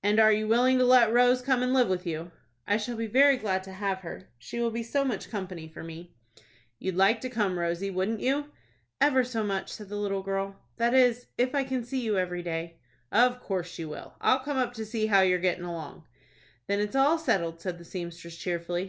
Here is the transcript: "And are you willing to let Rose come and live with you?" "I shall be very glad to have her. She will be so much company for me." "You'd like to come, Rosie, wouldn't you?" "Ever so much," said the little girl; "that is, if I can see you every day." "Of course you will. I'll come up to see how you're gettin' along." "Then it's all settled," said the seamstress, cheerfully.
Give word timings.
"And 0.00 0.20
are 0.20 0.30
you 0.32 0.46
willing 0.46 0.78
to 0.78 0.84
let 0.84 1.12
Rose 1.12 1.42
come 1.42 1.60
and 1.60 1.74
live 1.74 1.88
with 1.88 2.06
you?" 2.06 2.30
"I 2.68 2.76
shall 2.76 2.94
be 2.96 3.08
very 3.08 3.36
glad 3.36 3.64
to 3.64 3.72
have 3.72 4.02
her. 4.02 4.30
She 4.38 4.60
will 4.60 4.70
be 4.70 4.84
so 4.84 5.02
much 5.04 5.28
company 5.28 5.66
for 5.66 5.82
me." 5.82 6.14
"You'd 6.78 6.94
like 6.94 7.20
to 7.22 7.28
come, 7.28 7.58
Rosie, 7.58 7.90
wouldn't 7.90 8.20
you?" 8.20 8.52
"Ever 9.00 9.24
so 9.24 9.42
much," 9.42 9.72
said 9.72 9.88
the 9.88 9.96
little 9.98 10.22
girl; 10.22 10.54
"that 10.76 10.94
is, 10.94 11.26
if 11.36 11.52
I 11.52 11.64
can 11.64 11.82
see 11.82 12.00
you 12.00 12.16
every 12.16 12.44
day." 12.44 12.78
"Of 13.10 13.40
course 13.40 13.76
you 13.76 13.88
will. 13.88 14.14
I'll 14.20 14.38
come 14.38 14.56
up 14.56 14.72
to 14.74 14.86
see 14.86 15.06
how 15.06 15.22
you're 15.22 15.40
gettin' 15.40 15.64
along." 15.64 16.04
"Then 16.68 16.78
it's 16.78 16.94
all 16.94 17.18
settled," 17.18 17.60
said 17.60 17.78
the 17.78 17.84
seamstress, 17.84 18.36
cheerfully. 18.36 18.88